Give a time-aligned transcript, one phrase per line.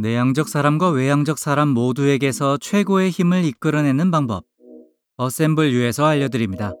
[0.00, 4.44] 내향적 사람과 외향적 사람 모두에게서 최고의 힘을 이끌어내는 방법.
[5.18, 6.72] 어셈블 유에서 알려드립니다.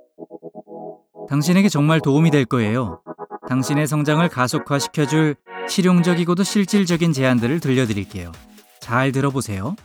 [1.28, 3.02] 당신에게 정말 도움이 될 거예요.
[3.46, 5.36] 당신의 성장을 가속화시켜줄
[5.68, 8.32] 실용적이고도 실질적인 제안들을 들려드릴게요.
[8.80, 9.76] 잘 들어보세요.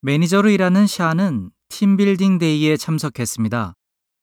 [0.00, 3.74] 매니저로 일하는 샤는 팀빌딩 데이에 참석했습니다.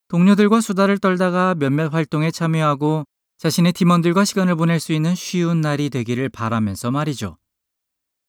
[0.07, 3.03] 동료들과 수다를 떨다가 몇몇 활동에 참여하고
[3.37, 7.37] 자신의 팀원들과 시간을 보낼 수 있는 쉬운 날이 되기를 바라면서 말이죠.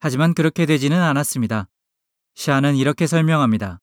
[0.05, 1.67] 하지만 그렇게 되지는 않았습니다.
[2.35, 3.81] 샤는 이렇게 설명합니다.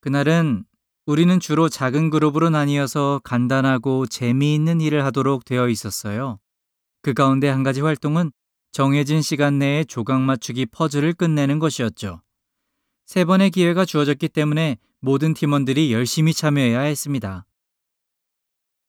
[0.00, 0.64] 그날은
[1.06, 6.38] 우리는 주로 작은 그룹으로 나뉘어서 간단하고 재미있는 일을 하도록 되어 있었어요.
[7.02, 8.30] 그 가운데 한 가지 활동은
[8.70, 12.22] 정해진 시간 내에 조각 맞추기 퍼즐을 끝내는 것이었죠.
[13.04, 17.44] 세 번의 기회가 주어졌기 때문에 모든 팀원들이 열심히 참여해야 했습니다.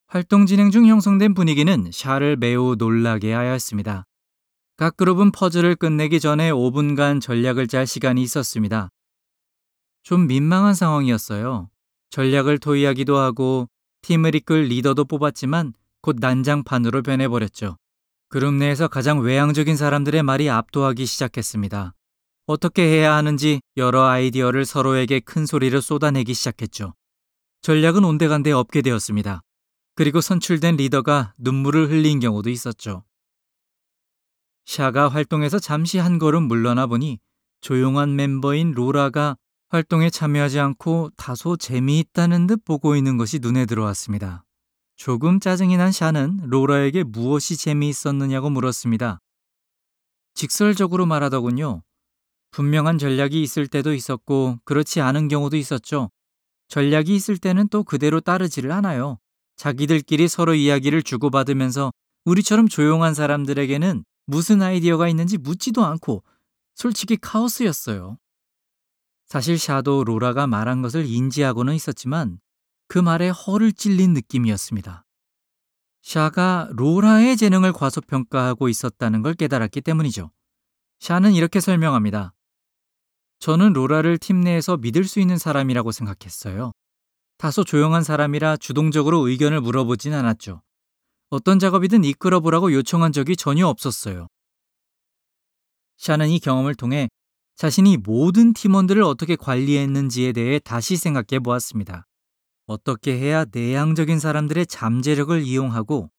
[0.05, 4.05] 활동 진행 중 형성된 분위기는 샤를 매우 놀라게 하였습니다.
[4.79, 8.87] 각 그룹은 퍼즐을 끝내기 전에 5분간 전략을 짤 시간이 있었습니다.
[10.03, 11.69] 좀 민망한 상황이었어요.
[12.11, 13.67] 전략을 토의하기도 하고
[14.03, 17.75] 팀을 이끌 리더도 뽑았지만 곧 난장판으로 변해버렸죠.
[18.29, 21.93] 그룹 내에서 가장 외향적인 사람들의 말이 압도하기 시작했습니다.
[22.45, 26.93] 어떻게 해야 하는지 여러 아이디어를 서로에게 큰 소리를 쏟아내기 시작했죠.
[27.63, 29.41] 전략은 온데간데 없게 되었습니다.
[29.95, 33.03] 그리고 선출된 리더가 눈물을 흘린 경우도 있었죠.
[34.69, 37.17] 샤가 활동에서 잠시 한 걸음 물러나 보니
[37.59, 39.35] 조용한 멤버인 로라가
[39.69, 44.45] 활동에 참여하지 않고 다소 재미있다는 듯 보고 있는 것이 눈에 들어왔습니다.
[44.95, 49.17] 조금 짜증이 난 샤는 로라에게 무엇이 재미있었느냐고 물었습니다.
[50.35, 51.81] 직설적으로 말하더군요.
[52.51, 56.11] 분명한 전략이 있을 때도 있었고 그렇지 않은 경우도 있었죠.
[56.67, 59.17] 전략이 있을 때는 또 그대로 따르지를 않아요.
[59.55, 61.91] 자기들끼리 서로 이야기를 주고받으면서
[62.25, 66.23] 우리처럼 조용한 사람들에게는 무슨 아이디어가 있는지 묻지도 않고
[66.75, 68.17] 솔직히 카오스였어요.
[69.25, 72.39] 사실 샤도 로라가 말한 것을 인지하고는 있었지만
[72.87, 75.05] 그 말에 허를 찔린 느낌이었습니다.
[76.01, 80.31] 샤가 로라의 재능을 과소평가하고 있었다는 걸 깨달았기 때문이죠.
[80.99, 82.33] 샤는 이렇게 설명합니다.
[83.39, 86.71] 저는 로라를 팀 내에서 믿을 수 있는 사람이라고 생각했어요.
[87.37, 90.61] 다소 조용한 사람이라 주동적으로 의견을 물어보진 않았죠.
[91.29, 94.27] 어떤 작업이든 이끌어 보라고 요청한 적이 전혀 없었어요.
[95.97, 97.07] 샤는 이 경험을 통해
[97.55, 102.05] 자신이 모든 팀원들을 어떻게 관리했는지에 대해 다시 생각해 보았습니다.
[102.65, 106.09] 어떻게 해야 내향적인 사람들의 잠재력을 이용하고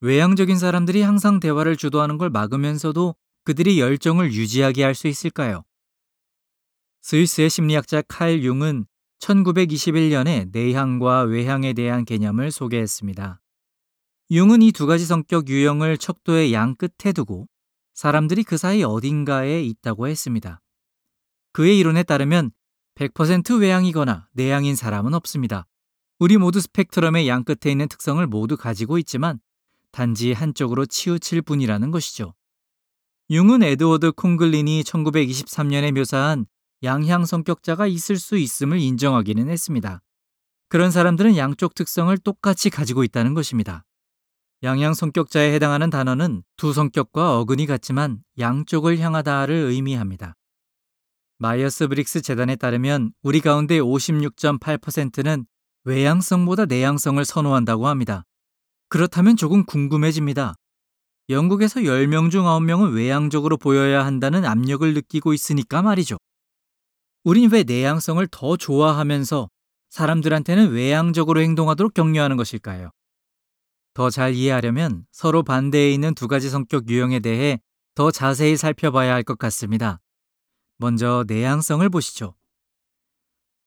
[0.00, 5.62] 외향적인 사람들이 항상 대화를 주도하는 걸 막으면서도 그들이 열정을 유지하게 할 수 있을까요?
[7.02, 8.86] 스위스의 심리학자 칼 융은
[9.20, 13.40] 1921년에 내향과 외향에 대한 개념을 소개했습니다.
[14.28, 17.46] 융은 이 두 가지 성격 유형을 척도의 양 끝에 두고
[17.94, 20.60] 사람들이 그 사이 어딘가에 있다고 했습니다.
[21.52, 22.50] 그의 이론에 따르면
[22.96, 25.68] 100% 외향이거나 내향인 사람은 없습니다.
[26.18, 29.38] 우리 모두 스펙트럼의 양 끝에 있는 특성을 모두 가지고 있지만
[29.92, 32.34] 단지 한쪽으로 치우칠 뿐이라는 것이죠.
[33.30, 36.46] 융은 에드워드 콘클린이 1923년에 묘사한
[36.82, 40.02] 양향 성격자가 있을 수 있음을 인정하기는 했습니다.
[40.68, 43.84] 그런 사람들은 양쪽 특성을 똑같이 가지고 있다는 것입니다.
[44.62, 50.34] 양향 성격자에 해당하는 단어는 두 성격과 어근이 같지만 양쪽을 향하다를 의미합니다.
[51.38, 55.44] 마이어스 브릭스 재단에 따르면 우리 가운데 56.8%는
[55.84, 58.24] 외향성보다 내향성을 선호한다고 합니다.
[58.88, 60.54] 그렇다면 조금 궁금해집니다.
[61.28, 66.16] 영국에서 10명 중 9명은 외향적으로 보여야 한다는 압력을 느끼고 있으니까 말이죠.
[67.24, 69.48] 우린 왜 내향성을 더 좋아하면서
[69.90, 72.90] 사람들한테는 외향적으로 행동하도록 격려하는 것일까요?
[73.96, 77.62] 더 잘 이해하려면 서로 반대에 있는 두 가지 성격 유형에 대해
[77.94, 80.02] 더 자세히 살펴봐야 할 것 같습니다.
[80.76, 82.34] 먼저 내향성을 보시죠.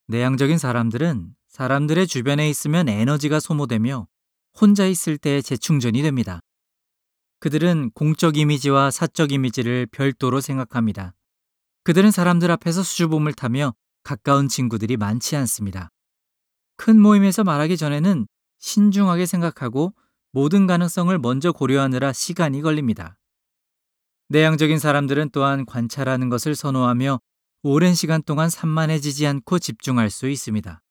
[0.06, 4.08] 내향적인 사람들은 사람들의 주변에 있으면 에너지가 소모되며
[4.62, 6.42] 혼자 있을 때 재충전이 됩니다.
[7.40, 11.16] 그들은 공적 이미지와 사적 이미지를 별도로 생각합니다.
[11.84, 13.74] 그들은 사람들 앞에서 수줍음을 타며
[14.04, 15.90] 가까운 친구들이 많지 않습니다.
[16.76, 18.28] 큰 모임에서 말하기 전에는
[18.60, 19.96] 신중하게 생각하고
[20.32, 23.18] 모든 가능성을 먼저 고려하느라 시간이 걸립니다.
[24.30, 27.20] 내향적인 사람들은 또한 관찰하는 것을 선호하며
[27.64, 30.82] 오랜 시간 동안 산만해지지 않고 집중할 수 있습니다.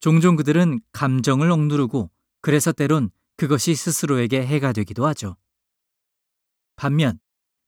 [0.00, 2.10] 종종 그들은 감정을 억누르고
[2.40, 5.36] 그래서 때론 그것이 스스로에게 해가 되기도 하죠.
[6.76, 7.18] 반면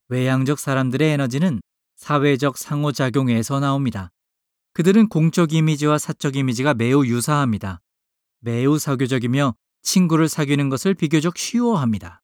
[0.07, 1.61] 외향적 사람들의 에너지는
[1.95, 4.11] 사회적 상호작용에서 나옵니다.
[4.73, 7.81] 그들은 공적 이미지와 사적 이미지가 매우 유사합니다.
[8.39, 12.21] 매우 사교적이며 친구를 사귀는 것을 비교적 쉬워합니다.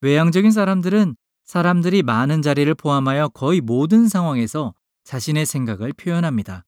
[0.00, 4.74] 외향적인 사람들은 사람들이 많은 자리를 포함하여 거의 모든 상황에서
[5.04, 6.64] 자신의 생각을 표현합니다.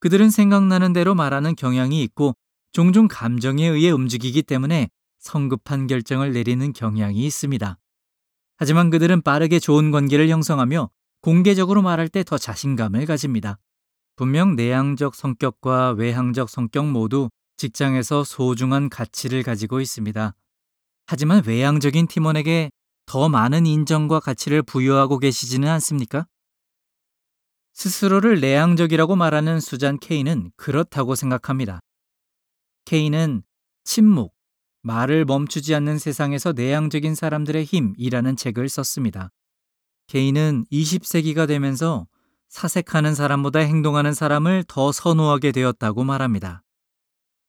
[0.00, 2.34] 그들은 생각나는 대로 말하는 경향이 있고
[2.72, 4.88] 종종 감정에 의해 움직이기 때문에
[5.18, 7.78] 성급한 결정을 내리는 경향이 있습니다.
[8.56, 13.58] 하지만 그들은 빠르게 좋은 관계를 형성하며 공개적으로 말할 때 더 자신감을 가집니다.
[14.16, 20.34] 분명 내향적 성격과 외향적 성격 모두 직장에서 소중한 가치를 가지고 있습니다.
[21.06, 22.70] 하지만 외향적인 팀원에게
[23.04, 26.26] 더 많은 인정과 가치를 부여하고 계시지는 않습니까?
[27.74, 31.80] 스스로를 내향적이라고 말하는 수잔 케이는 그렇다고 생각합니다.
[32.86, 33.42] 케이는
[33.84, 34.32] 침묵,
[34.82, 39.30] 말을 멈추지 않는 세상에서 내향적인 사람들의 힘이라는 책을 썼습니다.
[40.06, 42.06] 케이는 20세기가 되면서
[42.48, 46.62] 사색하는 사람보다 행동하는 사람을 더 선호하게 되었다고 말합니다.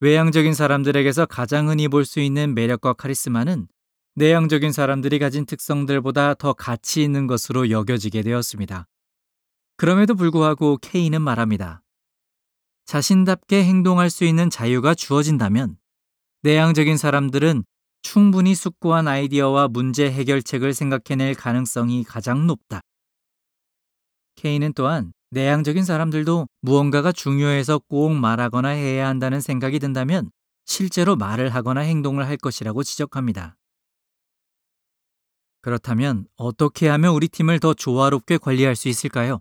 [0.02, 3.68] 외향적인 사람들에게서 가장 흔히 볼 수 있는 매력과 카리스마는
[4.16, 8.88] 내향적인 사람들이 가진 특성들보다 더 가치 있는 것으로 여겨지게 되었습니다.
[9.78, 11.84] 그럼에도 불구하고 케이는 말합니다.
[12.86, 15.78] 자신답게 행동할 수 있는 자유가 주어진다면
[16.42, 17.64] 내향적인 사람들은
[18.02, 22.82] 충분히 숙고한 아이디어와 문제 해결책을 생각해낼 가능성이 가장 높다.
[24.36, 30.30] 케이는 또한 내향적인 사람들도 무언가가 중요해서 꼭 말하거나 해야 한다는 생각이 든다면
[30.66, 33.56] 실제로 말을 하거나 행동을 할 것이라고 지적합니다.
[35.62, 39.40] 그렇다면 어떻게 하면 우리 팀을 더 조화롭게 관리할 수 있을까요?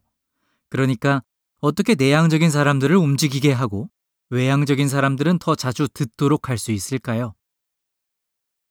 [0.69, 1.23] 그러니까
[1.61, 3.89] 어떻게 내향적인 사람들을 움직이게 하고
[4.31, 7.35] 외향적인 사람들은 더 자주 듣도록 할 수 있을까요?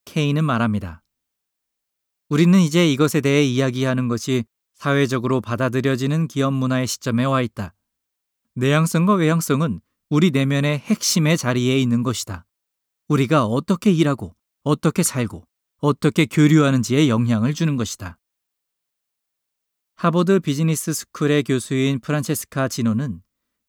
[0.05, 1.03] 케이는 말합니다.
[2.29, 4.45] 우리는 이제 이것에 대해 이야기하는 것이
[4.79, 7.75] 사회적으로 받아들여지는 기업 문화의 시점에 와 있다.
[8.55, 12.45] 내향성과 외향성은 우리 내면의 핵심의 자리에 있는 것이다.
[13.09, 15.45] 우리가 어떻게 일하고, 어떻게 살고,
[15.81, 18.17] 어떻게 교류하는지에 영향을 주는 것이다.
[19.95, 23.21] 하버드 비즈니스 스쿨의 교수인 프란체스카 지노는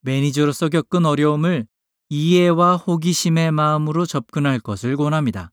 [0.02, 1.66] 매니저로서 겪은 어려움을
[2.08, 5.50] 이해와 호기심의 마음으로 접근할 것을 권합니다.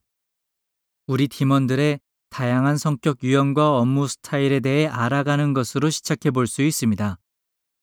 [1.08, 7.18] 우리 팀원들의 다양한 성격 유형과 업무 스타일에 대해 알아가는 것으로 시작해 볼 수 있습니다.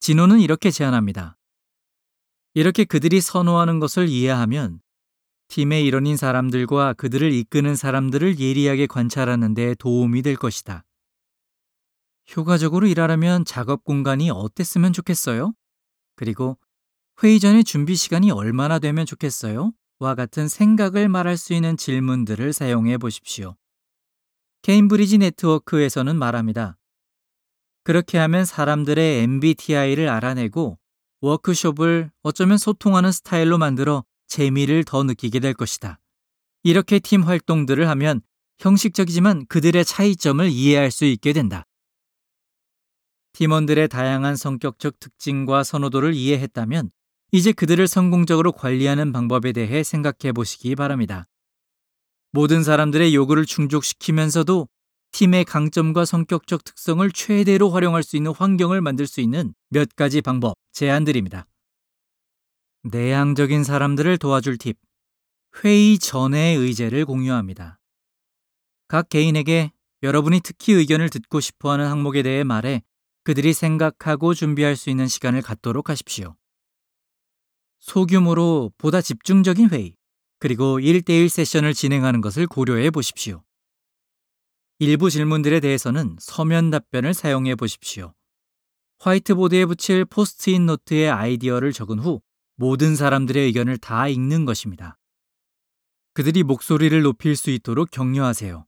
[0.01, 1.37] 진호는 이렇게 제안합니다.
[2.55, 4.81] 이렇게 그들이 선호하는 것을 이해하면
[5.49, 10.85] 팀의 일원인 사람들과 그들을 이끄는 사람들을 예리하게 관찰하는 데 도움이 될 것이다.
[12.37, 15.53] 효과적으로 일하려면 작업 공간이 어땠으면 좋겠어요?
[16.17, 16.59] 그리고
[17.23, 19.73] 회의 전에 준비 시간이 얼마나 되면 좋겠어요?
[19.99, 23.57] 와 같은 생각을 말할 수 있는 질문들을 사용해 보십시오.
[24.65, 26.79] 케임브리지 네트워크에서는 말합니다.
[27.83, 30.79] 그렇게 하면 사람들의 MBTI를 알아내고
[31.21, 36.01] 워크숍을 어쩌면 소통하는 스타일로 만들어 재미를 더 느끼게 될 것이다.
[36.63, 38.23] 이렇게 팀 활동들을 하면
[38.59, 41.67] 형식적이지만 그들의 차이점을 이해할 수 있게 된다.
[43.35, 46.91] 팀원들의 다양한 성격적 특징과 선호도를 이해했다면
[47.33, 51.29] 이제 그들을 성공적으로 관리하는 방법에 대해 생각해 보시기 바랍니다.
[52.35, 54.69] 모든 사람들의 요구를 충족시키면서도
[55.13, 60.57] 팀의 강점과 성격적 특성을 최대로 활용할 수 있는 환경을 만들 수 있는 몇 가지 방법
[60.73, 61.47] 제안드립니다.
[62.83, 64.77] 내향적인 사람들을 도와줄 팁.
[65.63, 67.79] 회의 전의 의제를 공유합니다.
[68.89, 69.71] 각 개인에게
[70.03, 72.83] 여러분이 특히 의견을 듣고 싶어 하는 항목에 대해 말해
[73.23, 76.35] 그들이 생각하고 준비할 수 있는 시간을 갖도록 하십시오.
[77.79, 79.95] 소규모로 보다 집중적인 회의,
[80.39, 83.43] 그리고 1대1 세션을 진행하는 것을 고려해 보십시오.
[84.79, 88.13] 일부 질문들에 대해서는 서면 답변을 사용해 보십시오.
[88.99, 92.21] 화이트보드에 붙일 포스트잇 노트에 아이디어를 적은 후
[92.57, 94.99] 모든 사람들의 의견을 다 읽는 것입니다.
[96.15, 98.67] 그들이 목소리를 높일 수 있도록 격려하세요.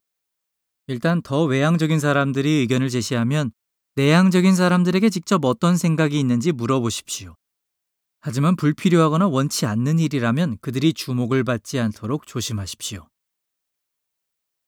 [0.88, 3.52] 일단 더 외향적인 사람들이 의견을 제시하면
[3.94, 7.34] 내향적인 사람들에게 직접 어떤 생각이 있는지 물어보십시오.
[8.20, 13.08] 하지만 불필요하거나 원치 않는 일이라면 그들이 주목을 받지 않도록 조심하십시오.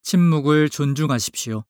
[0.03, 1.65] 침묵을 존중하십시오.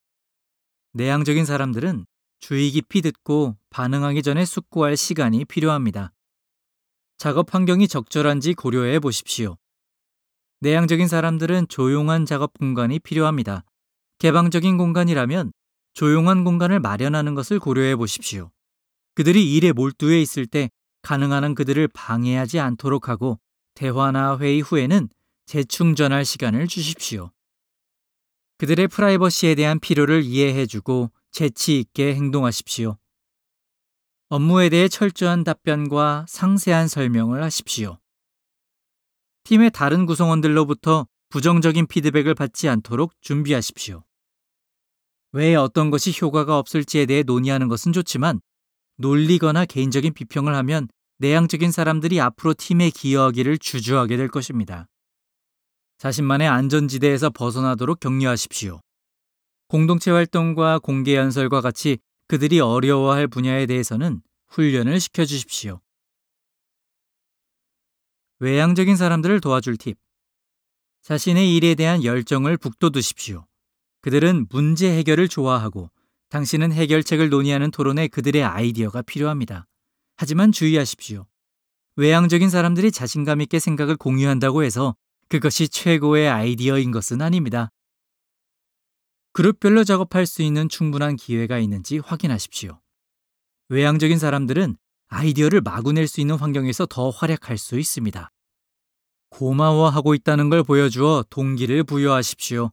[0.93, 2.07] 내향적인 사람들은
[2.41, 6.13] 주의 깊이 듣고 반응하기 전에 숙고할 시간이 필요합니다.
[7.17, 9.57] 작업 환경이 적절한지 고려해 보십시오.
[10.61, 13.65] 내향적인 사람들은 조용한 작업 공간이 필요합니다.
[14.19, 15.53] 개방적인 공간이라면
[15.95, 18.51] 조용한 공간을 마련하는 것을 고려해 보십시오.
[19.15, 20.71] 그들이 일에 몰두해 있을 때
[21.09, 23.41] 가능한 한 그들을 방해하지 않도록 하고
[23.73, 25.09] 대화나 회의 후에는
[25.47, 27.31] 재충전할 시간을 주십시오.
[28.59, 32.99] 그들의 프라이버시에 대한 필요를 이해해주고 재치 있게 행동하십시오.
[34.29, 37.99] 업무에 대해 철저한 답변과 상세한 설명을 하십시오.
[39.45, 44.05] 팀의 다른 구성원들로부터 부정적인 피드백을 받지 않도록 준비하십시오.
[45.33, 48.43] 왜 어떤 것이 효과가 없을지에 대해 논의하는 것은 좋지만
[48.99, 50.89] 놀리거나 개인적인 비평을 하면
[51.19, 54.87] 내향적인 사람들이 앞으로 팀에 기여하기를 주저하게 될 것입니다.
[55.99, 58.81] 자신만의 안전지대에서 벗어나도록 격려하십시오.
[59.67, 61.99] 공동체 활동과 공개 연설과 같이
[62.29, 65.81] 그들이 어려워할 분야에 대해서는 훈련을 시켜주십시오.
[68.39, 69.99] 외향적인 사람들을 도와줄 팁.
[71.03, 73.45] 자신의 일에 대한 열정을 북돋우십시오.
[74.03, 75.91] 그들은 문제 해결을 좋아하고
[76.29, 79.67] 당신은 해결책을 논의하는 토론에 그들의 아이디어가 필요합니다.
[80.21, 81.27] 하지만 주의하십시오.
[81.95, 84.97] 외향적인 사람들이 자신감 있게 생각을 공유한다고 해서
[85.29, 87.71] 그것이 최고의 아이디어인 것은 아닙니다.
[89.33, 92.81] 그룹별로 작업할 수 있는 충분한 기회가 있는지 확인하십시오.
[93.69, 98.33] 외향적인 사람들은 아이디어를 마구 낼 수 있는 환경에서 더 활약할 수 있습니다.
[99.31, 102.73] 고마워하고 있다는 걸 보여주어 동기를 부여하십시오.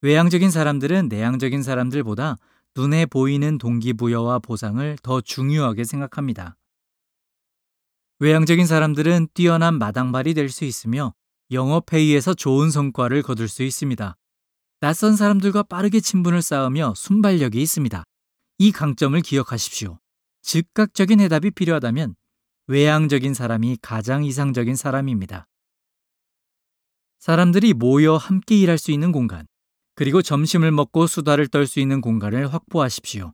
[0.00, 2.38] 외향적인 사람들은 내향적인 사람들보다
[2.76, 6.56] 눈에 보이는 동기부여와 보상을 더 중요하게 생각합니다.
[8.18, 11.14] 외향적인 사람들은 뛰어난 마당발이 될 수 있으며
[11.50, 14.16] 영업회의에서 좋은 성과를 거둘 수 있습니다.
[14.80, 18.02] 낯선 사람들과 빠르게 친분을 쌓으며 순발력이 있습니다.
[18.58, 19.98] 이 강점을 기억하십시오.
[20.42, 22.16] 즉각적인 해답이 필요하다면
[22.66, 25.46] 외향적인 사람이 가장 이상적인 사람입니다.
[27.18, 29.46] 사람들이 모여 함께 일할 수 있는 공간,
[29.94, 33.32] 그리고 점심을 먹고 수다를 떨 수 있는 공간을 확보하십시오.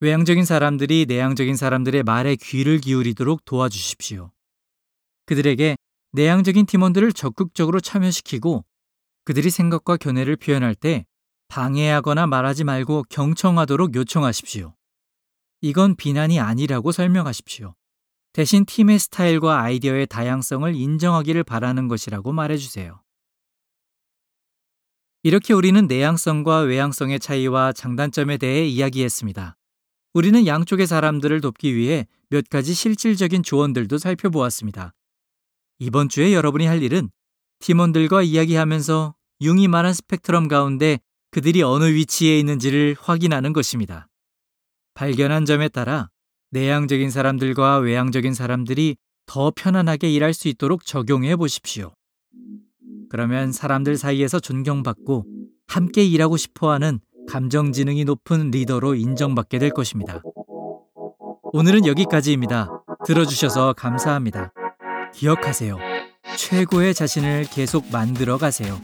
[0.00, 4.30] 외향적인 사람들이 내향적인 사람들의 말에 귀를 기울이도록 도와주십시오.
[5.26, 5.76] 그들에게
[6.12, 8.64] 내향적인 팀원들을 적극적으로 참여시키고
[9.24, 11.06] 그들이 생각과 견해를 표현할 때
[11.48, 14.74] 방해하거나 말하지 말고 경청하도록 요청하십시오.
[15.62, 17.74] 이건 비난이 아니라고 설명하십시오.
[18.32, 23.00] 대신 팀의 스타일과 아이디어의 다양성을 인정하기를 바라는 것이라고 말해주세요.
[25.26, 29.56] 이렇게 우리는 내향성과 외향성의 차이와 장단점에 대해 이야기했습니다.
[30.14, 34.94] 우리는 양쪽의 사람들을 돕기 위해 몇 가지 실질적인 조언들도 살펴보았습니다.
[35.80, 37.10] 이번 주에 여러분이 할 일은
[37.58, 41.00] 팀원들과 이야기하면서 융이 말한 스펙트럼 가운데
[41.32, 44.06] 그들이 어느 위치에 있는지를 확인하는 것입니다.
[44.94, 46.08] 발견한 점에 따라
[46.52, 51.95] 내향적인 사람들과 외향적인 사람들이 더 편안하게 일할 수 있도록 적용해 보십시오.
[53.10, 55.24] 그러면 사람들 사이에서 존경받고
[55.66, 60.22] 함께 일하고 싶어 하는 감정 지능이 높은 리더로 인정받게 될 것입니다.
[61.52, 62.70] 오늘은 여기까지입니다.
[63.04, 64.52] 들어주셔서 감사합니다.
[65.14, 65.78] 기억하세요.
[66.36, 68.78] 최고의 자신을 계속 만들어 가세요.